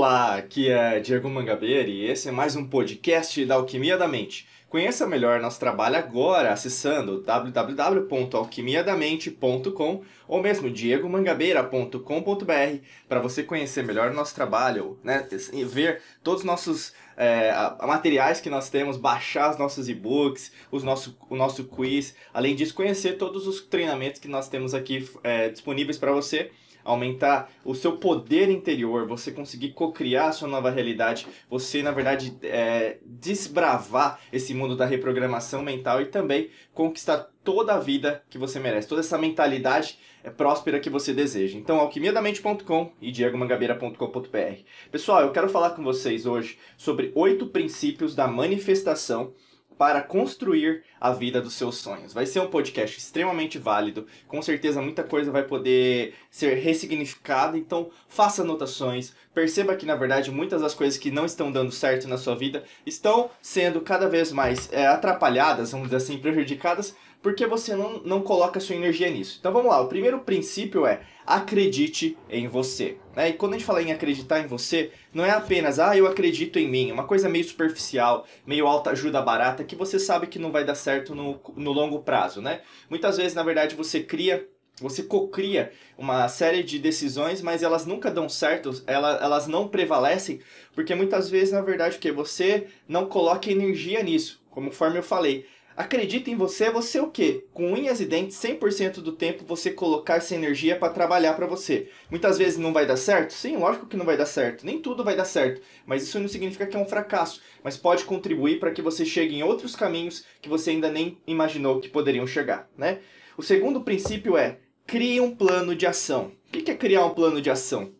Olá, 0.00 0.36
aqui 0.36 0.70
é 0.70 0.98
Diego 0.98 1.28
Mangabeira 1.28 1.90
e 1.90 2.06
esse 2.06 2.26
é 2.26 2.32
mais 2.32 2.56
um 2.56 2.66
podcast 2.66 3.44
da 3.44 3.56
Alquimia 3.56 3.98
da 3.98 4.08
Mente. 4.08 4.48
Conheça 4.66 5.06
melhor 5.06 5.42
nosso 5.42 5.60
trabalho 5.60 5.96
agora 5.96 6.54
acessando 6.54 7.20
www.alquimiadamente.com 7.20 10.02
ou 10.26 10.40
mesmo 10.40 10.70
diegomangabeira.com.br 10.70 12.82
para 13.06 13.20
você 13.20 13.42
conhecer 13.42 13.84
melhor 13.84 14.10
nosso 14.14 14.34
trabalho, 14.34 14.98
né, 15.04 15.28
e 15.52 15.64
ver 15.64 16.00
todos 16.24 16.40
os 16.40 16.46
nossos 16.46 16.94
é, 17.14 17.52
materiais 17.86 18.40
que 18.40 18.48
nós 18.48 18.70
temos, 18.70 18.96
baixar 18.96 19.50
os 19.50 19.58
nossos 19.58 19.86
e-books, 19.86 20.50
os 20.72 20.82
nosso, 20.82 21.14
o 21.28 21.36
nosso 21.36 21.64
quiz, 21.64 22.16
além 22.32 22.56
disso 22.56 22.72
conhecer 22.72 23.18
todos 23.18 23.46
os 23.46 23.60
treinamentos 23.60 24.18
que 24.18 24.28
nós 24.28 24.48
temos 24.48 24.72
aqui 24.72 25.06
é, 25.22 25.50
disponíveis 25.50 25.98
para 25.98 26.10
você 26.10 26.50
aumentar 26.84 27.50
o 27.64 27.74
seu 27.74 27.96
poder 27.96 28.48
interior, 28.50 29.06
você 29.06 29.30
conseguir 29.30 29.70
co-criar 29.70 30.28
a 30.28 30.32
sua 30.32 30.48
nova 30.48 30.70
realidade, 30.70 31.26
você, 31.48 31.82
na 31.82 31.90
verdade, 31.90 32.36
é, 32.42 32.98
desbravar 33.04 34.20
esse 34.32 34.54
mundo 34.54 34.76
da 34.76 34.86
reprogramação 34.86 35.62
mental 35.62 36.00
e 36.00 36.06
também 36.06 36.50
conquistar 36.72 37.28
toda 37.42 37.74
a 37.74 37.80
vida 37.80 38.22
que 38.28 38.38
você 38.38 38.58
merece, 38.58 38.88
toda 38.88 39.00
essa 39.00 39.18
mentalidade 39.18 39.98
é, 40.22 40.30
próspera 40.30 40.80
que 40.80 40.90
você 40.90 41.12
deseja. 41.12 41.58
Então, 41.58 41.78
alquimiadamente.com 41.80 42.92
e 43.00 43.10
diegomangabeira.com.br. 43.10 44.62
Pessoal, 44.90 45.22
eu 45.22 45.32
quero 45.32 45.48
falar 45.48 45.70
com 45.70 45.82
vocês 45.82 46.26
hoje 46.26 46.58
sobre 46.76 47.12
oito 47.14 47.46
princípios 47.46 48.14
da 48.14 48.26
manifestação 48.26 49.32
para 49.80 50.02
construir 50.02 50.84
a 51.00 51.10
vida 51.10 51.40
dos 51.40 51.54
seus 51.54 51.76
sonhos. 51.76 52.12
Vai 52.12 52.26
ser 52.26 52.38
um 52.40 52.48
podcast 52.48 52.98
extremamente 52.98 53.58
válido, 53.58 54.06
com 54.28 54.42
certeza 54.42 54.82
muita 54.82 55.02
coisa 55.02 55.32
vai 55.32 55.42
poder 55.42 56.12
ser 56.30 56.56
ressignificada, 56.56 57.56
então 57.56 57.88
faça 58.06 58.42
anotações, 58.42 59.14
perceba 59.32 59.74
que 59.74 59.86
na 59.86 59.96
verdade 59.96 60.30
muitas 60.30 60.60
das 60.60 60.74
coisas 60.74 60.98
que 61.00 61.10
não 61.10 61.24
estão 61.24 61.50
dando 61.50 61.72
certo 61.72 62.06
na 62.06 62.18
sua 62.18 62.36
vida 62.36 62.62
estão 62.84 63.30
sendo 63.40 63.80
cada 63.80 64.06
vez 64.06 64.32
mais 64.32 64.70
é, 64.70 64.86
atrapalhadas, 64.86 65.72
vamos 65.72 65.86
dizer 65.86 65.96
assim, 65.96 66.18
prejudicadas 66.18 66.94
porque 67.22 67.46
você 67.46 67.76
não, 67.76 67.98
não 68.04 68.22
coloca 68.22 68.60
sua 68.60 68.76
energia 68.76 69.10
nisso. 69.10 69.36
Então 69.38 69.52
vamos 69.52 69.70
lá, 69.70 69.80
o 69.80 69.88
primeiro 69.88 70.20
princípio 70.20 70.86
é 70.86 71.02
acredite 71.26 72.16
em 72.28 72.48
você. 72.48 72.96
Né? 73.14 73.30
E 73.30 73.32
quando 73.34 73.54
a 73.54 73.58
gente 73.58 73.66
fala 73.66 73.82
em 73.82 73.92
acreditar 73.92 74.40
em 74.40 74.46
você, 74.46 74.90
não 75.12 75.24
é 75.24 75.30
apenas, 75.30 75.78
ah, 75.78 75.96
eu 75.96 76.06
acredito 76.06 76.58
em 76.58 76.68
mim, 76.68 76.90
uma 76.90 77.04
coisa 77.04 77.28
meio 77.28 77.44
superficial, 77.44 78.26
meio 78.46 78.66
alta 78.66 78.90
ajuda 78.90 79.22
barata, 79.22 79.64
que 79.64 79.76
você 79.76 79.98
sabe 79.98 80.26
que 80.26 80.38
não 80.38 80.50
vai 80.50 80.64
dar 80.64 80.74
certo 80.74 81.14
no, 81.14 81.40
no 81.56 81.72
longo 81.72 82.00
prazo, 82.00 82.40
né? 82.40 82.62
Muitas 82.88 83.16
vezes, 83.16 83.34
na 83.34 83.42
verdade, 83.42 83.76
você 83.76 84.02
cria 84.02 84.48
você 84.80 85.02
cocria 85.02 85.72
uma 85.98 86.26
série 86.26 86.62
de 86.62 86.78
decisões, 86.78 87.42
mas 87.42 87.62
elas 87.62 87.84
nunca 87.84 88.10
dão 88.10 88.30
certo, 88.30 88.82
elas, 88.86 89.22
elas 89.22 89.46
não 89.46 89.68
prevalecem, 89.68 90.40
porque 90.74 90.94
muitas 90.94 91.28
vezes, 91.28 91.52
na 91.52 91.60
verdade, 91.60 91.98
que 91.98 92.10
você 92.10 92.66
não 92.88 93.04
coloca 93.04 93.50
energia 93.50 94.02
nisso. 94.02 94.40
Conforme 94.50 94.98
eu 94.98 95.02
falei, 95.02 95.46
Acredita 95.80 96.28
em 96.28 96.36
você, 96.36 96.70
você 96.70 96.98
é 96.98 97.02
o 97.02 97.10
quê? 97.10 97.46
Com 97.54 97.72
unhas 97.72 98.02
e 98.02 98.04
dentes, 98.04 98.36
100% 98.36 98.96
do 99.00 99.12
tempo 99.12 99.46
você 99.46 99.70
colocar 99.70 100.16
essa 100.16 100.34
energia 100.34 100.76
para 100.76 100.92
trabalhar 100.92 101.32
para 101.32 101.46
você. 101.46 101.88
Muitas 102.10 102.36
vezes 102.36 102.58
não 102.58 102.70
vai 102.70 102.84
dar 102.84 102.98
certo? 102.98 103.32
Sim, 103.32 103.56
lógico 103.56 103.86
que 103.86 103.96
não 103.96 104.04
vai 104.04 104.14
dar 104.14 104.26
certo. 104.26 104.66
Nem 104.66 104.78
tudo 104.78 105.02
vai 105.02 105.16
dar 105.16 105.24
certo, 105.24 105.62
mas 105.86 106.02
isso 106.02 106.20
não 106.20 106.28
significa 106.28 106.66
que 106.66 106.76
é 106.76 106.78
um 106.78 106.84
fracasso, 106.84 107.40
mas 107.64 107.78
pode 107.78 108.04
contribuir 108.04 108.60
para 108.60 108.72
que 108.72 108.82
você 108.82 109.06
chegue 109.06 109.34
em 109.34 109.42
outros 109.42 109.74
caminhos 109.74 110.22
que 110.42 110.50
você 110.50 110.68
ainda 110.68 110.90
nem 110.90 111.16
imaginou 111.26 111.80
que 111.80 111.88
poderiam 111.88 112.26
chegar, 112.26 112.68
né? 112.76 112.98
O 113.34 113.42
segundo 113.42 113.80
princípio 113.80 114.36
é 114.36 114.58
crie 114.86 115.18
um 115.18 115.34
plano 115.34 115.74
de 115.74 115.86
ação. 115.86 116.32
O 116.46 116.50
que 116.50 116.70
é 116.70 116.74
criar 116.74 117.06
um 117.06 117.14
plano 117.14 117.40
de 117.40 117.48
ação? 117.48 117.90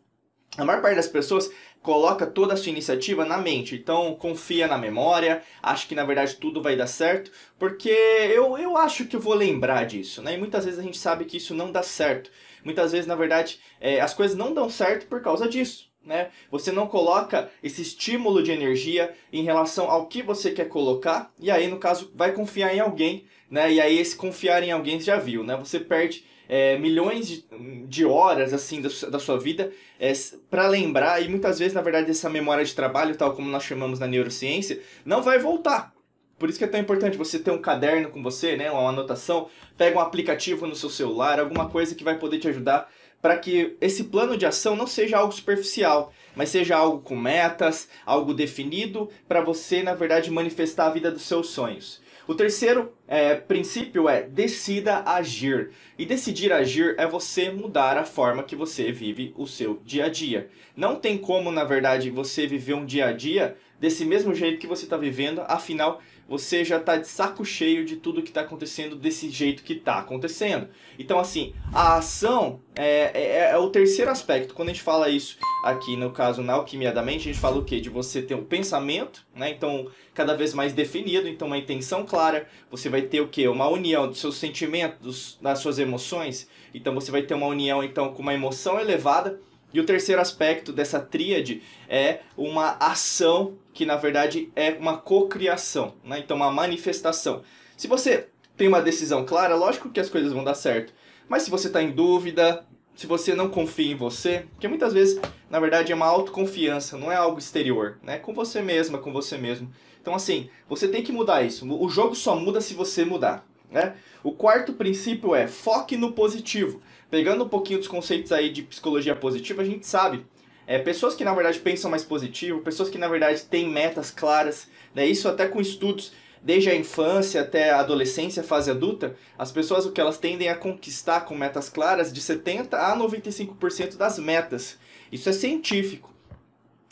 A 0.60 0.64
maior 0.64 0.82
parte 0.82 0.96
das 0.96 1.08
pessoas 1.08 1.50
coloca 1.82 2.26
toda 2.26 2.52
a 2.52 2.56
sua 2.56 2.70
iniciativa 2.70 3.24
na 3.24 3.38
mente. 3.38 3.74
Então, 3.74 4.14
confia 4.14 4.66
na 4.68 4.76
memória, 4.76 5.42
acha 5.62 5.88
que 5.88 5.94
na 5.94 6.04
verdade 6.04 6.36
tudo 6.36 6.62
vai 6.62 6.76
dar 6.76 6.86
certo, 6.86 7.32
porque 7.58 7.88
eu, 7.88 8.58
eu 8.58 8.76
acho 8.76 9.06
que 9.06 9.16
eu 9.16 9.20
vou 9.20 9.34
lembrar 9.34 9.84
disso, 9.84 10.20
né? 10.20 10.34
E 10.34 10.38
muitas 10.38 10.66
vezes 10.66 10.78
a 10.78 10.82
gente 10.82 10.98
sabe 10.98 11.24
que 11.24 11.38
isso 11.38 11.54
não 11.54 11.72
dá 11.72 11.82
certo. 11.82 12.30
Muitas 12.62 12.92
vezes, 12.92 13.06
na 13.06 13.14
verdade, 13.14 13.58
é, 13.80 14.00
as 14.00 14.12
coisas 14.12 14.36
não 14.36 14.52
dão 14.52 14.68
certo 14.68 15.06
por 15.06 15.22
causa 15.22 15.48
disso. 15.48 15.88
Né? 16.04 16.30
Você 16.50 16.72
não 16.72 16.86
coloca 16.86 17.50
esse 17.62 17.82
estímulo 17.82 18.42
de 18.42 18.50
energia 18.50 19.14
em 19.30 19.42
relação 19.42 19.90
ao 19.90 20.06
que 20.06 20.22
você 20.22 20.50
quer 20.50 20.66
colocar, 20.66 21.30
e 21.38 21.50
aí, 21.50 21.68
no 21.68 21.78
caso, 21.78 22.10
vai 22.14 22.32
confiar 22.32 22.74
em 22.74 22.80
alguém, 22.80 23.26
né? 23.50 23.70
E 23.70 23.80
aí, 23.80 23.98
esse 23.98 24.16
confiar 24.16 24.62
em 24.62 24.70
alguém 24.70 24.98
já 24.98 25.16
viu, 25.16 25.42
né? 25.42 25.56
Você 25.56 25.78
perde 25.78 26.24
é, 26.52 26.76
milhões 26.76 27.28
de, 27.28 27.44
de, 27.86 28.04
horas 28.04 28.52
assim 28.52 28.82
da, 28.82 28.88
da 29.08 29.20
sua 29.20 29.38
vida 29.38 29.70
é, 30.00 30.12
para 30.50 30.66
lembrar 30.66 31.22
e 31.22 31.28
muitas 31.28 31.60
vezes 31.60 31.72
na 31.72 31.80
verdade 31.80 32.10
essa 32.10 32.28
memória 32.28 32.64
de 32.64 32.74
trabalho 32.74 33.16
tal 33.16 33.34
como 33.34 33.48
nós 33.48 33.62
chamamos 33.62 34.00
na 34.00 34.08
neurociência 34.08 34.80
não 35.04 35.22
vai 35.22 35.38
voltar 35.38 35.94
por 36.36 36.48
isso 36.48 36.58
que 36.58 36.64
é 36.64 36.68
tão 36.68 36.80
importante 36.80 37.16
você 37.16 37.38
ter 37.38 37.52
um 37.52 37.60
caderno 37.62 38.10
com 38.10 38.20
você 38.20 38.56
né 38.56 38.68
uma 38.68 38.88
anotação 38.88 39.48
pega 39.78 39.96
um 39.96 40.00
aplicativo 40.00 40.66
no 40.66 40.74
seu 40.74 40.90
celular 40.90 41.38
alguma 41.38 41.68
coisa 41.68 41.94
que 41.94 42.02
vai 42.02 42.18
poder 42.18 42.40
te 42.40 42.48
ajudar 42.48 42.90
para 43.22 43.36
que 43.36 43.76
esse 43.80 44.04
plano 44.04 44.36
de 44.36 44.46
ação 44.46 44.74
não 44.74 44.86
seja 44.86 45.18
algo 45.18 45.30
superficial, 45.30 46.10
mas 46.34 46.48
seja 46.48 46.74
algo 46.74 47.02
com 47.02 47.14
metas, 47.14 47.86
algo 48.06 48.32
definido 48.32 49.10
para 49.28 49.42
você, 49.42 49.82
na 49.82 49.92
verdade, 49.92 50.30
manifestar 50.30 50.86
a 50.86 50.90
vida 50.90 51.10
dos 51.10 51.20
seus 51.20 51.50
sonhos. 51.50 52.00
O 52.30 52.34
terceiro 52.36 52.92
é, 53.08 53.34
princípio 53.34 54.08
é 54.08 54.22
decida 54.22 55.02
agir. 55.04 55.72
E 55.98 56.06
decidir 56.06 56.52
agir 56.52 56.94
é 56.96 57.04
você 57.04 57.50
mudar 57.50 57.98
a 57.98 58.04
forma 58.04 58.44
que 58.44 58.54
você 58.54 58.92
vive 58.92 59.34
o 59.36 59.48
seu 59.48 59.80
dia 59.84 60.04
a 60.04 60.08
dia. 60.08 60.48
Não 60.76 60.94
tem 60.94 61.18
como, 61.18 61.50
na 61.50 61.64
verdade, 61.64 62.08
você 62.08 62.46
viver 62.46 62.74
um 62.74 62.86
dia 62.86 63.06
a 63.06 63.12
dia 63.12 63.56
desse 63.80 64.04
mesmo 64.04 64.34
jeito 64.34 64.58
que 64.58 64.66
você 64.66 64.84
está 64.84 64.96
vivendo, 64.96 65.42
afinal, 65.48 66.00
você 66.28 66.64
já 66.64 66.76
está 66.76 66.96
de 66.96 67.08
saco 67.08 67.44
cheio 67.44 67.84
de 67.84 67.96
tudo 67.96 68.22
que 68.22 68.28
está 68.28 68.42
acontecendo 68.42 68.94
desse 68.94 69.28
jeito 69.28 69.64
que 69.64 69.72
está 69.72 69.98
acontecendo. 69.98 70.68
Então, 70.96 71.18
assim, 71.18 71.54
a 71.72 71.96
ação 71.96 72.60
é, 72.76 73.10
é, 73.12 73.50
é, 73.50 73.58
o 73.58 73.68
terceiro 73.68 74.12
aspecto. 74.12 74.54
Quando 74.54 74.68
a 74.68 74.72
gente 74.72 74.84
fala 74.84 75.08
isso 75.08 75.38
aqui, 75.64 75.96
no 75.96 76.12
caso, 76.12 76.40
na 76.40 76.52
alquimia 76.52 76.92
da 76.92 77.02
mente, 77.02 77.28
a 77.28 77.32
gente 77.32 77.40
fala 77.40 77.58
o 77.58 77.64
quê? 77.64 77.80
De 77.80 77.88
você 77.88 78.22
ter 78.22 78.36
um 78.36 78.44
pensamento, 78.44 79.26
né? 79.34 79.50
Então, 79.50 79.90
cada 80.14 80.36
vez 80.36 80.54
mais 80.54 80.72
definido, 80.72 81.26
então 81.26 81.48
uma 81.48 81.58
intenção 81.58 82.06
clara. 82.06 82.46
Você 82.70 82.88
vai 82.88 83.02
ter 83.02 83.20
o 83.20 83.26
quê? 83.26 83.48
Uma 83.48 83.66
união 83.66 84.06
dos 84.06 84.20
seus 84.20 84.36
sentimentos, 84.36 85.36
das 85.42 85.58
suas 85.58 85.80
emoções. 85.80 86.48
Então, 86.72 86.94
você 86.94 87.10
vai 87.10 87.22
ter 87.22 87.34
uma 87.34 87.46
união, 87.46 87.82
então, 87.82 88.12
com 88.12 88.22
uma 88.22 88.34
emoção 88.34 88.78
elevada 88.78 89.40
e 89.72 89.80
o 89.80 89.86
terceiro 89.86 90.20
aspecto 90.20 90.72
dessa 90.72 91.00
tríade 91.00 91.62
é 91.88 92.20
uma 92.36 92.76
ação 92.80 93.58
que 93.72 93.86
na 93.86 93.96
verdade 93.96 94.50
é 94.56 94.72
uma 94.72 94.96
cocriação, 94.98 95.94
né? 96.04 96.18
Então 96.18 96.36
uma 96.36 96.50
manifestação. 96.50 97.42
Se 97.76 97.86
você 97.86 98.28
tem 98.56 98.68
uma 98.68 98.82
decisão 98.82 99.24
clara, 99.24 99.54
lógico 99.54 99.90
que 99.90 100.00
as 100.00 100.10
coisas 100.10 100.32
vão 100.32 100.44
dar 100.44 100.54
certo. 100.54 100.92
Mas 101.28 101.44
se 101.44 101.50
você 101.50 101.68
está 101.68 101.82
em 101.82 101.92
dúvida, 101.92 102.66
se 102.94 103.06
você 103.06 103.34
não 103.34 103.48
confia 103.48 103.92
em 103.92 103.96
você, 103.96 104.46
porque 104.52 104.68
muitas 104.68 104.92
vezes, 104.92 105.18
na 105.48 105.58
verdade, 105.60 105.92
é 105.92 105.94
uma 105.94 106.06
autoconfiança, 106.06 106.98
não 106.98 107.10
é 107.10 107.16
algo 107.16 107.38
exterior, 107.38 107.98
né? 108.02 108.18
Com 108.18 108.34
você 108.34 108.60
mesma, 108.60 108.98
com 108.98 109.12
você 109.12 109.38
mesmo. 109.38 109.72
Então 110.02 110.14
assim, 110.14 110.50
você 110.68 110.88
tem 110.88 111.02
que 111.02 111.12
mudar 111.12 111.42
isso. 111.42 111.66
O 111.66 111.88
jogo 111.88 112.14
só 112.14 112.36
muda 112.36 112.60
se 112.60 112.74
você 112.74 113.04
mudar. 113.04 113.46
Né? 113.70 113.94
O 114.22 114.32
quarto 114.32 114.72
princípio 114.72 115.34
é 115.34 115.46
foque 115.46 115.96
no 115.96 116.12
positivo. 116.12 116.82
Pegando 117.10 117.44
um 117.44 117.48
pouquinho 117.48 117.78
dos 117.78 117.88
conceitos 117.88 118.32
aí 118.32 118.50
de 118.50 118.62
psicologia 118.62 119.14
positiva, 119.14 119.62
a 119.62 119.64
gente 119.64 119.86
sabe 119.86 120.24
é, 120.66 120.78
pessoas 120.78 121.16
que 121.16 121.24
na 121.24 121.34
verdade 121.34 121.58
pensam 121.58 121.90
mais 121.90 122.04
positivo, 122.04 122.60
pessoas 122.60 122.88
que 122.88 122.96
na 122.96 123.08
verdade 123.08 123.42
têm 123.42 123.68
metas 123.68 124.10
claras, 124.12 124.68
né? 124.94 125.04
isso 125.04 125.28
até 125.28 125.48
com 125.48 125.60
estudos 125.60 126.12
desde 126.40 126.70
a 126.70 126.74
infância 126.76 127.40
até 127.40 127.70
a 127.70 127.80
adolescência, 127.80 128.42
fase 128.42 128.70
adulta, 128.70 129.16
as 129.36 129.50
pessoas 129.50 129.84
o 129.84 129.90
que 129.90 130.00
elas 130.00 130.16
tendem 130.16 130.48
a 130.48 130.54
conquistar 130.54 131.22
com 131.22 131.34
metas 131.34 131.68
claras 131.68 132.12
de 132.12 132.20
70 132.20 132.78
a 132.78 132.96
95% 132.96 133.96
das 133.96 134.18
metas. 134.18 134.78
Isso 135.10 135.28
é 135.28 135.32
científico. 135.32 136.08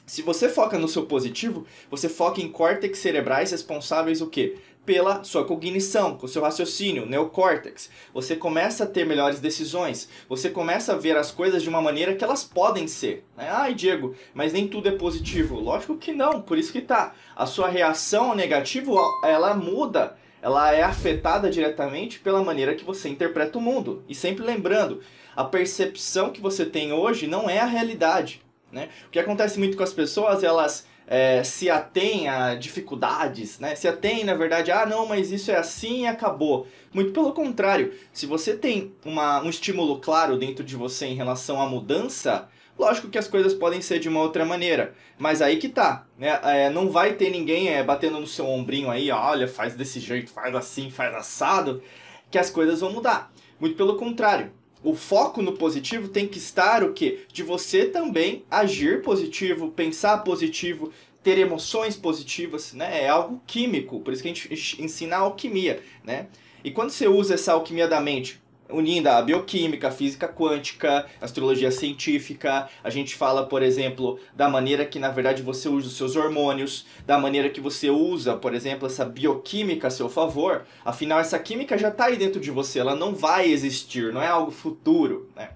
Se 0.05 0.23
você 0.23 0.49
foca 0.49 0.76
no 0.76 0.88
seu 0.88 1.06
positivo, 1.06 1.64
você 1.91 2.08
foca 2.08 2.41
em 2.41 2.50
córtex 2.50 2.99
cerebrais 2.99 3.52
responsáveis 3.52 4.20
o 4.20 4.26
quê? 4.26 4.56
Pela 4.88 5.23
sua 5.23 5.44
cognição, 5.44 6.17
com 6.17 6.26
seu 6.26 6.40
raciocínio, 6.40 7.05
neocórtex. 7.05 7.90
Você 8.14 8.35
começa 8.35 8.85
a 8.85 8.87
ter 8.87 9.05
melhores 9.05 9.38
decisões, 9.38 10.08
você 10.26 10.49
começa 10.49 10.94
a 10.94 10.96
ver 10.96 11.14
as 11.14 11.31
coisas 11.31 11.62
de 11.62 11.69
uma 11.69 11.82
maneira 11.82 12.14
que 12.14 12.25
elas 12.25 12.43
podem 12.43 12.88
ser. 12.88 13.23
Né? 13.37 13.50
Ai, 13.50 13.75
Diego, 13.75 14.14
mas 14.32 14.55
nem 14.55 14.67
tudo 14.67 14.88
é 14.88 14.93
positivo. 14.93 15.61
Lógico 15.61 15.99
que 15.99 16.11
não, 16.11 16.40
por 16.40 16.56
isso 16.56 16.73
que 16.73 16.81
tá. 16.81 17.12
A 17.37 17.44
sua 17.44 17.69
reação 17.69 18.31
ao 18.31 18.35
negativo, 18.35 18.99
ela 19.23 19.52
muda 19.52 20.17
ela 20.40 20.73
é 20.73 20.82
afetada 20.82 21.50
diretamente 21.50 22.19
pela 22.20 22.43
maneira 22.43 22.75
que 22.75 22.85
você 22.85 23.11
interpreta 23.11 23.58
o 23.58 23.61
mundo. 23.61 24.02
E 24.08 24.14
sempre 24.14 24.43
lembrando, 24.43 25.02
a 25.37 25.44
percepção 25.44 26.31
que 26.31 26.40
você 26.40 26.64
tem 26.64 26.94
hoje 26.94 27.26
não 27.26 27.50
é 27.50 27.58
a 27.58 27.67
realidade. 27.67 28.40
Né? 28.73 28.88
O 29.06 29.11
que 29.11 29.19
acontece 29.19 29.58
muito 29.58 29.76
com 29.76 29.82
as 29.82 29.93
pessoas, 29.93 30.43
elas 30.43 30.87
é, 31.08 31.43
se 31.43 31.70
atêm 31.70 32.28
a 32.28 32.55
dificuldades, 32.55 33.58
né? 33.58 33.75
se 33.75 33.88
atêm, 33.88 34.25
na 34.25 34.34
verdade, 34.34 34.70
ah, 34.70 34.84
não, 34.87 35.06
mas 35.06 35.32
isso 35.32 35.50
é 35.50 35.56
assim 35.56 36.02
e 36.02 36.06
acabou. 36.06 36.69
Muito 36.93 37.12
pelo 37.12 37.32
contrário, 37.32 37.94
se 38.12 38.26
você 38.26 38.55
tem 38.55 38.93
uma, 39.05 39.43
um 39.43 39.49
estímulo 39.49 39.99
claro 39.99 40.38
dentro 40.38 40.62
de 40.62 40.76
você 40.76 41.06
em 41.06 41.14
relação 41.14 41.60
à 41.60 41.66
mudança, 41.66 42.49
Lógico 42.78 43.08
que 43.08 43.19
as 43.19 43.26
coisas 43.26 43.52
podem 43.52 43.82
ser 43.82 43.99
de 43.99 44.08
uma 44.08 44.20
outra 44.20 44.44
maneira, 44.44 44.94
mas 45.19 45.43
aí 45.43 45.56
que 45.56 45.69
tá, 45.69 46.06
né? 46.16 46.38
É, 46.44 46.70
não 46.70 46.88
vai 46.88 47.14
ter 47.14 47.28
ninguém 47.28 47.70
é, 47.70 47.82
batendo 47.82 48.20
no 48.20 48.26
seu 48.26 48.46
ombrinho 48.46 48.88
aí, 48.88 49.11
olha, 49.11 49.49
faz 49.49 49.75
desse 49.75 49.99
jeito, 49.99 50.31
faz 50.31 50.54
assim, 50.54 50.88
faz 50.88 51.12
assado, 51.12 51.82
que 52.31 52.38
as 52.38 52.50
coisas 52.50 52.81
vão 52.81 52.93
mudar. 52.93 53.32
Muito 53.58 53.76
pelo 53.76 53.96
contrário. 53.96 54.52
O 54.82 54.94
foco 54.94 55.42
no 55.42 55.52
positivo 55.52 56.08
tem 56.08 56.28
que 56.28 56.38
estar 56.38 56.84
o 56.84 56.92
quê? 56.92 57.20
De 57.32 57.42
você 57.42 57.86
também 57.86 58.44
agir 58.50 59.02
positivo, 59.02 59.70
pensar 59.70 60.19
positivo, 60.19 60.92
ter 61.22 61.38
emoções 61.38 61.96
positivas, 61.96 62.72
né? 62.72 63.04
É 63.04 63.08
algo 63.08 63.42
químico, 63.46 64.00
por 64.00 64.12
isso 64.12 64.22
que 64.22 64.28
a 64.28 64.34
gente 64.34 64.82
ensina 64.82 65.16
a 65.16 65.20
alquimia, 65.20 65.82
né? 66.04 66.28
E 66.62 66.70
quando 66.70 66.90
você 66.90 67.08
usa 67.08 67.34
essa 67.34 67.52
alquimia 67.52 67.88
da 67.88 68.00
mente 68.00 68.40
unindo 68.70 69.09
a 69.09 69.23
bioquímica, 69.23 69.88
a 69.88 69.91
física 69.91 70.29
quântica, 70.29 71.06
a 71.20 71.25
astrologia 71.25 71.70
científica. 71.70 72.69
A 72.82 72.91
gente 72.91 73.15
fala, 73.15 73.47
por 73.47 73.62
exemplo, 73.62 74.19
da 74.35 74.49
maneira 74.49 74.85
que 74.85 74.99
na 74.99 75.11
verdade 75.11 75.43
você 75.43 75.69
usa 75.69 75.88
os 75.88 75.97
seus 75.97 76.17
hormônios, 76.17 76.87
da 77.06 77.19
maneira 77.19 77.49
que 77.49 77.61
você 77.61 77.91
usa, 77.91 78.37
por 78.37 78.55
exemplo, 78.55 78.87
essa 78.87 79.05
bioquímica 79.05 79.88
a 79.88 79.91
seu 79.91 80.09
favor. 80.09 80.67
Afinal, 80.85 81.19
essa 81.19 81.38
química 81.38 81.79
já 81.79 81.88
está 81.88 82.06
aí 82.06 82.17
dentro 82.17 82.41
de 82.41 82.50
você, 82.50 82.79
ela 82.79 82.94
não 82.94 83.15
vai 83.15 83.50
existir, 83.50 84.12
não 84.12 84.23
é 84.23 84.29
algo 84.29 84.50
futuro, 84.50 85.31
né? 85.35 85.50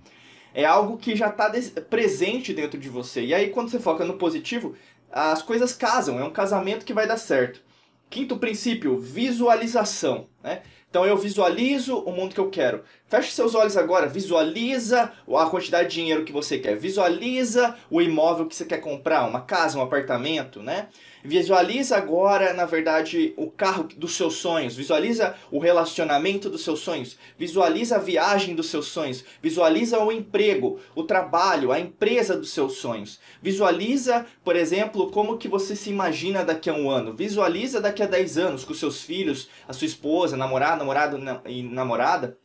É 0.54 0.66
algo 0.66 0.98
que 0.98 1.16
já 1.16 1.28
está 1.28 1.50
presente 1.88 2.52
dentro 2.52 2.78
de 2.78 2.88
você. 2.88 3.24
E 3.24 3.32
aí, 3.32 3.48
quando 3.48 3.70
você 3.70 3.80
foca 3.80 4.04
no 4.04 4.18
positivo, 4.18 4.74
as 5.10 5.42
coisas 5.42 5.72
casam, 5.72 6.18
é 6.18 6.24
um 6.24 6.30
casamento 6.30 6.84
que 6.84 6.92
vai 6.92 7.06
dar 7.06 7.16
certo. 7.16 7.62
Quinto 8.10 8.36
princípio, 8.36 8.98
visualização. 8.98 10.26
Né? 10.42 10.60
Então 10.92 11.06
eu 11.06 11.16
visualizo 11.16 11.96
o 12.00 12.12
mundo 12.12 12.34
que 12.34 12.38
eu 12.38 12.50
quero. 12.50 12.84
Feche 13.06 13.32
seus 13.32 13.54
olhos 13.54 13.78
agora, 13.78 14.06
visualiza 14.06 15.10
a 15.26 15.46
quantidade 15.46 15.88
de 15.88 15.94
dinheiro 15.94 16.22
que 16.22 16.32
você 16.32 16.58
quer. 16.58 16.76
Visualiza 16.76 17.74
o 17.90 18.02
imóvel 18.02 18.44
que 18.44 18.54
você 18.54 18.66
quer 18.66 18.76
comprar, 18.76 19.26
uma 19.26 19.40
casa, 19.40 19.78
um 19.78 19.82
apartamento, 19.82 20.62
né? 20.62 20.88
Visualiza 21.24 21.96
agora, 21.96 22.52
na 22.52 22.64
verdade, 22.64 23.32
o 23.36 23.48
carro 23.50 23.84
dos 23.96 24.16
seus 24.16 24.34
sonhos. 24.34 24.74
Visualiza 24.74 25.34
o 25.50 25.58
relacionamento 25.58 26.50
dos 26.50 26.64
seus 26.64 26.80
sonhos. 26.80 27.16
Visualiza 27.38 27.96
a 27.96 28.00
viagem 28.00 28.54
dos 28.54 28.68
seus 28.68 28.86
sonhos. 28.86 29.24
Visualiza 29.40 29.98
o 30.00 30.10
emprego, 30.10 30.80
o 30.94 31.04
trabalho, 31.04 31.70
a 31.70 31.78
empresa 31.78 32.36
dos 32.36 32.50
seus 32.50 32.74
sonhos. 32.74 33.20
Visualiza, 33.40 34.26
por 34.44 34.56
exemplo, 34.56 35.10
como 35.10 35.38
que 35.38 35.48
você 35.48 35.76
se 35.76 35.90
imagina 35.90 36.44
daqui 36.44 36.68
a 36.68 36.74
um 36.74 36.90
ano. 36.90 37.14
Visualiza 37.14 37.80
daqui 37.80 38.02
a 38.02 38.06
10 38.06 38.38
anos 38.38 38.64
com 38.64 38.74
seus 38.74 39.00
filhos, 39.00 39.48
a 39.68 39.72
sua 39.72 39.86
esposa, 39.86 40.36
namorado, 40.36 40.78
namorado 40.78 41.20
e 41.46 41.62
namorada. 41.62 42.36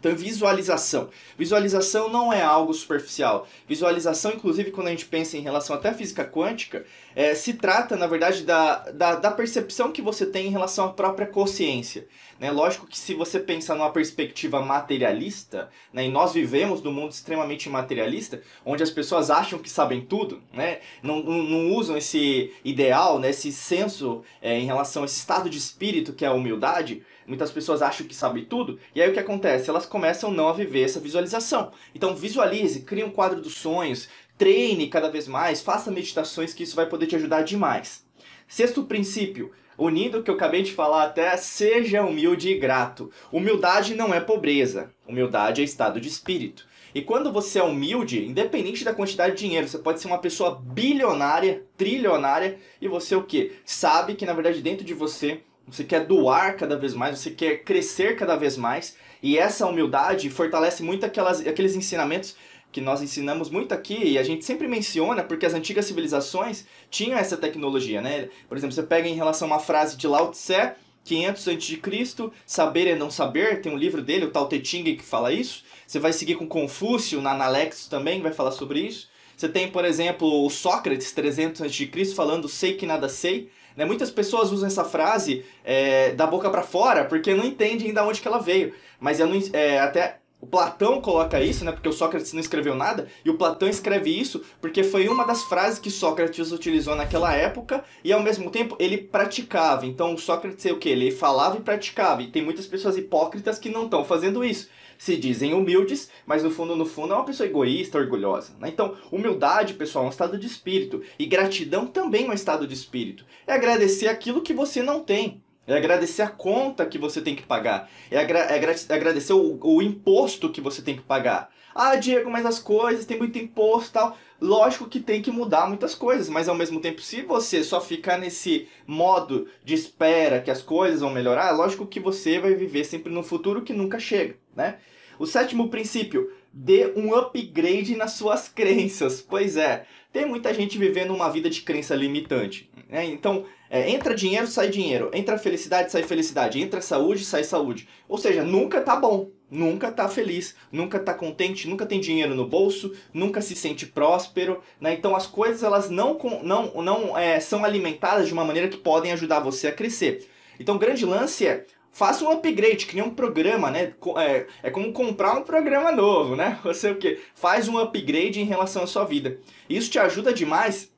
Então, 0.00 0.16
visualização. 0.16 1.10
Visualização 1.36 2.08
não 2.08 2.32
é 2.32 2.42
algo 2.42 2.72
superficial. 2.72 3.46
Visualização, 3.68 4.32
inclusive, 4.32 4.70
quando 4.70 4.86
a 4.86 4.90
gente 4.90 5.04
pensa 5.04 5.36
em 5.36 5.42
relação 5.42 5.76
até 5.76 5.90
à 5.90 5.94
física 5.94 6.24
quântica, 6.24 6.86
é, 7.14 7.34
se 7.34 7.54
trata, 7.54 7.96
na 7.96 8.06
verdade, 8.06 8.42
da, 8.42 8.78
da, 8.90 9.16
da, 9.16 9.30
percepção 9.30 9.92
que 9.92 10.00
você 10.00 10.24
tem 10.24 10.46
em 10.46 10.50
relação 10.50 10.86
à 10.86 10.92
própria 10.92 11.26
consciência. 11.26 12.06
Né? 12.38 12.50
Lógico 12.50 12.86
que 12.86 12.98
se 12.98 13.14
você 13.14 13.38
pensa 13.38 13.74
numa 13.74 13.90
perspectiva 13.90 14.62
materialista, 14.62 15.68
né, 15.92 16.06
e 16.06 16.10
nós 16.10 16.32
vivemos 16.32 16.82
num 16.82 16.92
mundo 16.92 17.10
extremamente 17.10 17.68
materialista, 17.68 18.40
onde 18.64 18.82
as 18.82 18.90
pessoas 18.90 19.28
acham 19.28 19.58
que 19.58 19.68
sabem 19.68 20.00
tudo, 20.00 20.40
né? 20.52 20.78
não, 21.02 21.22
não, 21.22 21.42
não 21.42 21.72
usam 21.72 21.96
esse 21.96 22.52
ideal, 22.64 23.18
né, 23.18 23.30
esse 23.30 23.52
senso 23.52 24.22
é, 24.40 24.58
em 24.58 24.64
relação 24.64 25.02
a 25.02 25.06
esse 25.06 25.18
estado 25.18 25.50
de 25.50 25.58
espírito 25.58 26.14
que 26.14 26.24
é 26.24 26.28
a 26.28 26.32
humildade, 26.32 27.02
Muitas 27.30 27.52
pessoas 27.52 27.80
acham 27.80 28.08
que 28.08 28.14
sabem 28.14 28.44
tudo, 28.44 28.76
e 28.92 29.00
aí 29.00 29.08
o 29.08 29.12
que 29.12 29.20
acontece? 29.20 29.70
Elas 29.70 29.86
começam 29.86 30.32
não 30.32 30.48
a 30.48 30.52
viver 30.52 30.82
essa 30.82 30.98
visualização. 30.98 31.70
Então 31.94 32.16
visualize, 32.16 32.80
crie 32.80 33.04
um 33.04 33.10
quadro 33.12 33.40
dos 33.40 33.54
sonhos, 33.54 34.08
treine 34.36 34.88
cada 34.88 35.08
vez 35.08 35.28
mais, 35.28 35.62
faça 35.62 35.92
meditações 35.92 36.52
que 36.52 36.64
isso 36.64 36.74
vai 36.74 36.86
poder 36.86 37.06
te 37.06 37.14
ajudar 37.14 37.42
demais. 37.42 38.04
Sexto 38.48 38.82
princípio, 38.82 39.52
unindo 39.78 40.18
o 40.18 40.22
que 40.24 40.30
eu 40.32 40.34
acabei 40.34 40.64
de 40.64 40.72
falar 40.72 41.04
até, 41.04 41.36
seja 41.36 42.02
humilde 42.02 42.48
e 42.48 42.58
grato. 42.58 43.12
Humildade 43.30 43.94
não 43.94 44.12
é 44.12 44.18
pobreza, 44.18 44.90
humildade 45.06 45.60
é 45.60 45.64
estado 45.64 46.00
de 46.00 46.08
espírito. 46.08 46.66
E 46.92 47.00
quando 47.00 47.32
você 47.32 47.60
é 47.60 47.62
humilde, 47.62 48.26
independente 48.26 48.84
da 48.84 48.92
quantidade 48.92 49.36
de 49.36 49.44
dinheiro, 49.44 49.68
você 49.68 49.78
pode 49.78 50.00
ser 50.00 50.08
uma 50.08 50.18
pessoa 50.18 50.60
bilionária, 50.60 51.64
trilionária, 51.76 52.58
e 52.80 52.88
você 52.88 53.14
o 53.14 53.22
quê? 53.22 53.52
Sabe 53.64 54.16
que 54.16 54.26
na 54.26 54.32
verdade 54.32 54.60
dentro 54.60 54.84
de 54.84 54.94
você 54.94 55.42
você 55.70 55.84
quer 55.84 56.04
doar 56.06 56.56
cada 56.56 56.76
vez 56.76 56.94
mais, 56.94 57.18
você 57.18 57.30
quer 57.30 57.62
crescer 57.62 58.16
cada 58.16 58.36
vez 58.36 58.56
mais. 58.56 58.96
E 59.22 59.38
essa 59.38 59.66
humildade 59.66 60.30
fortalece 60.30 60.82
muito 60.82 61.04
aquelas, 61.04 61.46
aqueles 61.46 61.74
ensinamentos 61.74 62.34
que 62.72 62.80
nós 62.80 63.02
ensinamos 63.02 63.50
muito 63.50 63.72
aqui 63.72 63.98
e 64.02 64.18
a 64.18 64.22
gente 64.22 64.44
sempre 64.44 64.68
menciona 64.68 65.22
porque 65.22 65.44
as 65.44 65.54
antigas 65.54 65.86
civilizações 65.86 66.64
tinham 66.88 67.18
essa 67.18 67.36
tecnologia, 67.36 68.00
né? 68.00 68.28
Por 68.48 68.56
exemplo, 68.56 68.74
você 68.74 68.82
pega 68.82 69.08
em 69.08 69.14
relação 69.14 69.48
a 69.48 69.52
uma 69.52 69.60
frase 69.60 69.96
de 69.96 70.06
Lao 70.06 70.30
Tse, 70.30 70.72
500 71.04 71.48
a.C., 71.48 72.30
saber 72.46 72.86
é 72.86 72.94
não 72.94 73.10
saber, 73.10 73.60
tem 73.60 73.72
um 73.72 73.76
livro 73.76 74.02
dele, 74.02 74.26
o 74.26 74.30
Tao 74.30 74.48
Te 74.48 74.64
Ching, 74.64 74.84
que 74.96 75.02
fala 75.02 75.32
isso. 75.32 75.64
Você 75.86 75.98
vai 75.98 76.12
seguir 76.12 76.36
com 76.36 76.46
Confúcio, 76.46 77.20
na 77.20 77.32
Analectus 77.32 77.88
também 77.88 78.20
vai 78.20 78.32
falar 78.32 78.52
sobre 78.52 78.80
isso. 78.80 79.08
Você 79.36 79.48
tem, 79.48 79.70
por 79.70 79.84
exemplo, 79.84 80.44
o 80.44 80.50
Sócrates, 80.50 81.12
300 81.12 81.62
a.C., 81.62 82.14
falando 82.14 82.48
sei 82.48 82.74
que 82.74 82.86
nada 82.86 83.08
sei. 83.08 83.50
Né? 83.80 83.86
Muitas 83.86 84.10
pessoas 84.10 84.52
usam 84.52 84.66
essa 84.66 84.84
frase 84.84 85.42
é, 85.64 86.12
da 86.12 86.26
boca 86.26 86.50
para 86.50 86.62
fora 86.62 87.06
porque 87.06 87.34
não 87.34 87.46
entendem 87.46 87.94
de 87.94 87.98
onde 87.98 88.20
que 88.20 88.28
ela 88.28 88.38
veio. 88.38 88.74
Mas 89.00 89.18
eu 89.18 89.26
não, 89.26 89.40
é, 89.54 89.80
até 89.80 90.18
o 90.38 90.46
Platão 90.46 91.00
coloca 91.00 91.40
isso, 91.40 91.64
né? 91.64 91.72
Porque 91.72 91.88
o 91.88 91.92
Sócrates 91.92 92.34
não 92.34 92.40
escreveu 92.40 92.74
nada, 92.74 93.08
e 93.24 93.30
o 93.30 93.36
Platão 93.36 93.68
escreve 93.68 94.10
isso 94.10 94.42
porque 94.60 94.82
foi 94.82 95.08
uma 95.08 95.24
das 95.24 95.42
frases 95.44 95.78
que 95.78 95.90
Sócrates 95.90 96.52
utilizou 96.52 96.94
naquela 96.94 97.34
época 97.34 97.82
e 98.04 98.12
ao 98.12 98.22
mesmo 98.22 98.50
tempo 98.50 98.76
ele 98.78 98.98
praticava. 98.98 99.86
Então 99.86 100.12
o 100.12 100.18
Sócrates 100.18 100.66
é 100.66 100.72
o 100.72 100.78
que? 100.78 100.90
Ele 100.90 101.10
falava 101.10 101.56
e 101.56 101.60
praticava. 101.60 102.22
E 102.22 102.26
tem 102.26 102.42
muitas 102.42 102.66
pessoas 102.66 102.98
hipócritas 102.98 103.58
que 103.58 103.70
não 103.70 103.84
estão 103.84 104.04
fazendo 104.04 104.44
isso 104.44 104.68
se 105.00 105.16
dizem 105.16 105.54
humildes, 105.54 106.10
mas 106.26 106.42
no 106.42 106.50
fundo, 106.50 106.76
no 106.76 106.84
fundo, 106.84 107.14
é 107.14 107.16
uma 107.16 107.24
pessoa 107.24 107.48
egoísta, 107.48 107.96
orgulhosa. 107.96 108.52
Né? 108.60 108.68
Então, 108.68 108.98
humildade, 109.10 109.72
pessoal, 109.72 110.04
é 110.04 110.08
um 110.08 110.10
estado 110.10 110.36
de 110.36 110.46
espírito. 110.46 111.02
E 111.18 111.24
gratidão 111.24 111.86
também 111.86 112.26
é 112.26 112.28
um 112.28 112.34
estado 112.34 112.66
de 112.66 112.74
espírito. 112.74 113.24
É 113.46 113.54
agradecer 113.54 114.08
aquilo 114.08 114.42
que 114.42 114.52
você 114.52 114.82
não 114.82 115.00
tem. 115.00 115.42
É 115.66 115.74
agradecer 115.74 116.20
a 116.20 116.28
conta 116.28 116.84
que 116.84 116.98
você 116.98 117.22
tem 117.22 117.34
que 117.34 117.42
pagar. 117.42 117.88
É, 118.10 118.18
agra 118.18 118.40
é, 118.40 118.58
é 118.58 118.94
agradecer 118.94 119.32
o, 119.32 119.58
o 119.62 119.80
imposto 119.80 120.50
que 120.50 120.60
você 120.60 120.82
tem 120.82 120.96
que 120.96 121.02
pagar. 121.02 121.50
Ah, 121.74 121.96
Diego, 121.96 122.30
mas 122.30 122.44
as 122.44 122.58
coisas, 122.58 123.06
tem 123.06 123.16
muito 123.16 123.38
imposto 123.38 123.92
tal. 123.92 124.18
Lógico 124.38 124.86
que 124.86 125.00
tem 125.00 125.22
que 125.22 125.30
mudar 125.30 125.66
muitas 125.66 125.94
coisas, 125.94 126.28
mas 126.28 126.48
ao 126.48 126.54
mesmo 126.54 126.80
tempo, 126.80 127.00
se 127.00 127.22
você 127.22 127.64
só 127.64 127.80
ficar 127.80 128.18
nesse 128.18 128.68
modo 128.86 129.48
de 129.64 129.74
espera 129.74 130.40
que 130.40 130.50
as 130.50 130.60
coisas 130.60 131.00
vão 131.00 131.10
melhorar, 131.10 131.52
lógico 131.52 131.86
que 131.86 132.00
você 132.00 132.38
vai 132.38 132.54
viver 132.54 132.84
sempre 132.84 133.12
no 133.12 133.22
futuro 133.22 133.62
que 133.62 133.72
nunca 133.72 133.98
chega, 133.98 134.36
né? 134.54 134.78
O 135.20 135.26
sétimo 135.26 135.68
princípio, 135.68 136.32
dê 136.50 136.94
um 136.96 137.14
upgrade 137.14 137.94
nas 137.94 138.12
suas 138.12 138.48
crenças. 138.48 139.20
Pois 139.20 139.54
é, 139.54 139.84
tem 140.10 140.24
muita 140.24 140.54
gente 140.54 140.78
vivendo 140.78 141.14
uma 141.14 141.28
vida 141.28 141.50
de 141.50 141.60
crença 141.60 141.94
limitante. 141.94 142.70
Né? 142.88 143.04
Então, 143.04 143.44
é, 143.68 143.90
entra 143.90 144.14
dinheiro, 144.14 144.46
sai 144.46 144.70
dinheiro. 144.70 145.10
Entra 145.12 145.36
felicidade, 145.36 145.92
sai 145.92 146.04
felicidade. 146.04 146.58
Entra 146.58 146.80
saúde, 146.80 147.22
sai 147.22 147.44
saúde. 147.44 147.86
Ou 148.08 148.16
seja, 148.16 148.42
nunca 148.42 148.80
tá 148.80 148.96
bom. 148.96 149.28
Nunca 149.50 149.92
tá 149.92 150.08
feliz, 150.08 150.56
nunca 150.72 150.98
tá 150.98 151.12
contente, 151.12 151.68
nunca 151.68 151.84
tem 151.84 152.00
dinheiro 152.00 152.34
no 152.36 152.46
bolso, 152.46 152.94
nunca 153.12 153.42
se 153.42 153.56
sente 153.56 153.84
próspero, 153.84 154.62
né? 154.80 154.94
Então 154.94 155.16
as 155.16 155.26
coisas 155.26 155.64
elas 155.64 155.90
não, 155.90 156.16
não, 156.44 156.80
não 156.80 157.18
é, 157.18 157.40
são 157.40 157.64
alimentadas 157.64 158.28
de 158.28 158.32
uma 158.32 158.44
maneira 158.44 158.68
que 158.68 158.76
podem 158.76 159.10
ajudar 159.10 159.40
você 159.40 159.66
a 159.66 159.72
crescer. 159.72 160.28
Então 160.60 160.76
o 160.76 160.78
grande 160.78 161.04
lance 161.04 161.48
é 161.48 161.66
faça 161.90 162.24
um 162.24 162.30
upgrade, 162.30 162.86
cria 162.86 163.04
um 163.04 163.14
programa, 163.14 163.70
né? 163.70 163.94
É, 164.16 164.46
é 164.62 164.70
como 164.70 164.92
comprar 164.92 165.36
um 165.36 165.42
programa 165.42 165.92
novo, 165.92 166.36
né? 166.36 166.58
Você 166.64 166.90
o 166.90 166.96
quê? 166.96 167.20
Faz 167.34 167.68
um 167.68 167.78
upgrade 167.78 168.40
em 168.40 168.44
relação 168.44 168.82
à 168.82 168.86
sua 168.86 169.04
vida. 169.04 169.38
Isso 169.68 169.90
te 169.90 169.98
ajuda 169.98 170.32
demais 170.32 170.90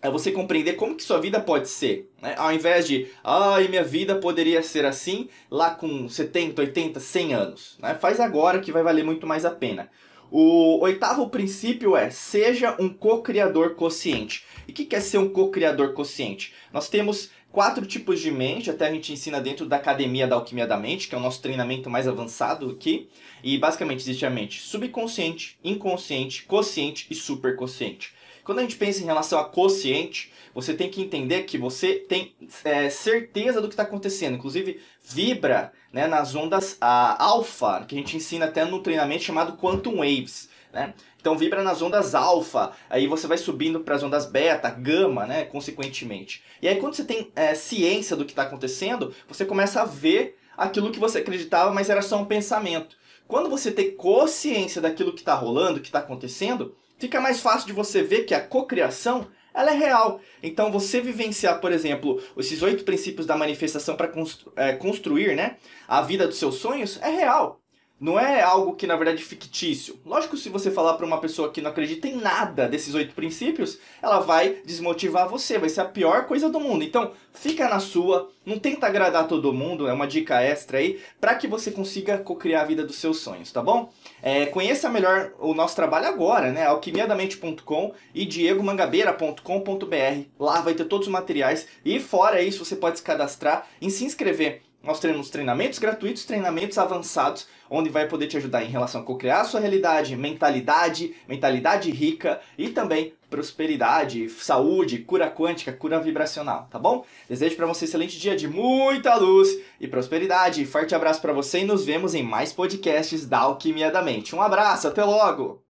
a 0.00 0.10
você 0.10 0.30
compreender 0.30 0.74
como 0.74 0.94
que 0.94 1.02
sua 1.02 1.20
vida 1.20 1.40
pode 1.40 1.68
ser. 1.68 2.08
Né? 2.22 2.34
Ao 2.38 2.52
invés 2.52 2.86
de, 2.86 3.08
ai, 3.22 3.66
minha 3.66 3.82
vida 3.82 4.14
poderia 4.14 4.62
ser 4.62 4.84
assim 4.84 5.28
lá 5.50 5.74
com 5.74 6.08
70, 6.08 6.62
80, 6.62 7.00
100 7.00 7.34
anos. 7.34 7.78
Né? 7.80 7.94
Faz 7.94 8.20
agora 8.20 8.60
que 8.60 8.70
vai 8.70 8.82
valer 8.82 9.04
muito 9.04 9.26
mais 9.26 9.44
a 9.44 9.50
pena. 9.50 9.90
O 10.30 10.80
oitavo 10.80 11.28
princípio 11.30 11.96
é 11.96 12.10
seja 12.10 12.76
um 12.78 12.88
co-criador 12.88 13.74
consciente. 13.74 14.44
E 14.66 14.72
o 14.72 14.74
que 14.74 14.94
é 14.94 15.00
ser 15.00 15.18
um 15.18 15.28
co-criador 15.28 15.94
consciente? 15.94 16.54
Nós 16.70 16.88
temos 16.88 17.30
quatro 17.50 17.84
tipos 17.86 18.20
de 18.20 18.30
mente, 18.30 18.70
até 18.70 18.88
a 18.88 18.92
gente 18.92 19.12
ensina 19.12 19.40
dentro 19.40 19.66
da 19.66 19.76
Academia 19.76 20.26
da 20.26 20.36
Alquimia 20.36 20.66
da 20.66 20.76
Mente, 20.76 21.08
que 21.08 21.14
é 21.14 21.18
o 21.18 21.20
nosso 21.20 21.42
treinamento 21.42 21.90
mais 21.90 22.06
avançado 22.06 22.70
aqui. 22.70 23.08
E 23.42 23.56
basicamente 23.58 24.00
existe 24.00 24.26
a 24.26 24.30
mente 24.30 24.60
subconsciente, 24.60 25.58
inconsciente, 25.62 26.44
consciente 26.44 27.06
e 27.10 27.14
superconsciente. 27.14 28.12
Quando 28.44 28.60
a 28.60 28.62
gente 28.62 28.76
pensa 28.76 29.02
em 29.02 29.06
relação 29.06 29.38
a 29.38 29.44
consciente, 29.44 30.32
você 30.54 30.72
tem 30.72 30.90
que 30.90 31.02
entender 31.02 31.42
que 31.42 31.58
você 31.58 31.94
tem 31.94 32.34
é, 32.64 32.88
certeza 32.88 33.60
do 33.60 33.68
que 33.68 33.74
está 33.74 33.82
acontecendo. 33.82 34.36
Inclusive, 34.36 34.80
vibra 35.04 35.72
né, 35.92 36.06
nas 36.06 36.34
ondas 36.34 36.76
a, 36.80 37.22
alfa, 37.22 37.84
que 37.86 37.94
a 37.94 37.98
gente 37.98 38.16
ensina 38.16 38.46
até 38.46 38.64
no 38.64 38.80
treinamento 38.80 39.22
chamado 39.22 39.56
Quantum 39.58 39.98
Waves. 39.98 40.48
Né? 40.72 40.94
Então 41.20 41.36
vibra 41.36 41.62
nas 41.62 41.82
ondas 41.82 42.14
alfa, 42.14 42.72
aí 42.88 43.06
você 43.06 43.26
vai 43.26 43.38
subindo 43.38 43.80
para 43.80 43.94
as 43.94 44.02
ondas 44.02 44.26
beta, 44.26 44.70
gama, 44.70 45.26
né, 45.26 45.44
consequentemente. 45.44 46.42
E 46.62 46.68
aí 46.68 46.76
quando 46.76 46.94
você 46.94 47.04
tem 47.04 47.30
é, 47.34 47.54
ciência 47.54 48.16
do 48.16 48.24
que 48.24 48.32
está 48.32 48.42
acontecendo, 48.42 49.14
você 49.26 49.44
começa 49.44 49.82
a 49.82 49.84
ver 49.84 50.38
aquilo 50.56 50.90
que 50.90 50.98
você 50.98 51.18
acreditava, 51.18 51.72
mas 51.72 51.90
era 51.90 52.02
só 52.02 52.16
um 52.18 52.24
pensamento. 52.24 52.96
Quando 53.26 53.50
você 53.50 53.70
tem 53.70 53.90
consciência 53.90 54.80
daquilo 54.80 55.12
que 55.12 55.20
está 55.20 55.34
rolando, 55.34 55.80
que 55.80 55.88
está 55.88 55.98
acontecendo, 55.98 56.74
fica 56.98 57.20
mais 57.20 57.40
fácil 57.40 57.66
de 57.66 57.72
você 57.72 58.02
ver 58.02 58.24
que 58.24 58.34
a 58.34 58.40
cocriação 58.40 59.28
ela 59.54 59.72
é 59.72 59.76
real. 59.76 60.20
Então 60.42 60.70
você 60.70 61.00
vivenciar, 61.00 61.60
por 61.60 61.72
exemplo, 61.72 62.22
esses 62.36 62.62
oito 62.62 62.84
princípios 62.84 63.26
da 63.26 63.36
manifestação 63.36 63.96
para 63.96 64.08
constru 64.08 64.52
é, 64.56 64.72
construir 64.72 65.34
né, 65.34 65.56
a 65.86 66.00
vida 66.00 66.26
dos 66.26 66.38
seus 66.38 66.56
sonhos 66.56 66.98
é 67.02 67.10
real. 67.10 67.60
Não 68.00 68.18
é 68.18 68.42
algo 68.42 68.76
que 68.76 68.86
na 68.86 68.94
verdade 68.94 69.20
é 69.20 69.26
fictício. 69.26 69.98
Lógico, 70.06 70.36
se 70.36 70.48
você 70.48 70.70
falar 70.70 70.94
para 70.94 71.04
uma 71.04 71.20
pessoa 71.20 71.50
que 71.50 71.60
não 71.60 71.70
acredita 71.70 72.06
em 72.06 72.16
nada 72.16 72.68
desses 72.68 72.94
oito 72.94 73.12
princípios, 73.12 73.78
ela 74.00 74.20
vai 74.20 74.58
desmotivar 74.64 75.28
você, 75.28 75.58
vai 75.58 75.68
ser 75.68 75.80
a 75.80 75.84
pior 75.84 76.26
coisa 76.26 76.48
do 76.48 76.60
mundo. 76.60 76.84
Então, 76.84 77.10
fica 77.32 77.68
na 77.68 77.80
sua, 77.80 78.30
não 78.46 78.56
tenta 78.56 78.86
agradar 78.86 79.26
todo 79.26 79.52
mundo, 79.52 79.88
é 79.88 79.92
uma 79.92 80.06
dica 80.06 80.40
extra 80.40 80.78
aí, 80.78 81.00
para 81.20 81.34
que 81.34 81.48
você 81.48 81.72
consiga 81.72 82.18
co-criar 82.18 82.62
a 82.62 82.66
vida 82.66 82.84
dos 82.84 82.96
seus 82.96 83.18
sonhos, 83.18 83.50
tá 83.50 83.60
bom? 83.60 83.92
É, 84.22 84.46
conheça 84.46 84.88
melhor 84.88 85.32
o 85.40 85.52
nosso 85.52 85.74
trabalho 85.74 86.06
agora, 86.06 86.52
né? 86.52 86.66
alquimiadamente.com 86.66 87.94
e 88.14 88.24
diegomangabeira.com.br. 88.24 90.24
Lá 90.38 90.60
vai 90.60 90.74
ter 90.74 90.84
todos 90.84 91.08
os 91.08 91.12
materiais 91.12 91.66
e 91.84 91.98
fora 91.98 92.40
isso 92.40 92.64
você 92.64 92.76
pode 92.76 92.98
se 92.98 93.04
cadastrar 93.04 93.66
e 93.80 93.90
se 93.90 94.04
inscrever 94.04 94.67
nós 94.82 95.00
temos 95.00 95.28
treinamentos 95.28 95.78
gratuitos, 95.78 96.24
treinamentos 96.24 96.78
avançados, 96.78 97.46
onde 97.68 97.90
vai 97.90 98.06
poder 98.06 98.26
te 98.26 98.36
ajudar 98.36 98.64
em 98.64 98.68
relação 98.68 99.00
a 99.00 99.04
co-criar 99.04 99.44
sua 99.44 99.60
realidade, 99.60 100.16
mentalidade, 100.16 101.14
mentalidade 101.28 101.90
rica 101.90 102.40
e 102.56 102.68
também 102.68 103.12
prosperidade, 103.28 104.28
saúde, 104.30 104.98
cura 104.98 105.30
quântica, 105.30 105.72
cura 105.72 106.00
vibracional, 106.00 106.66
tá 106.70 106.78
bom? 106.78 107.04
Desejo 107.28 107.56
para 107.56 107.66
você 107.66 107.84
um 107.84 107.88
excelente 107.88 108.18
dia 108.18 108.36
de 108.36 108.48
muita 108.48 109.16
luz 109.16 109.48
e 109.80 109.86
prosperidade. 109.86 110.64
Forte 110.64 110.94
abraço 110.94 111.20
para 111.20 111.32
você 111.32 111.60
e 111.60 111.64
nos 111.64 111.84
vemos 111.84 112.14
em 112.14 112.22
mais 112.22 112.52
podcasts 112.52 113.26
da 113.26 113.40
Alquimia 113.40 113.90
da 113.90 114.00
Mente. 114.00 114.34
Um 114.34 114.40
abraço, 114.40 114.88
até 114.88 115.04
logo! 115.04 115.62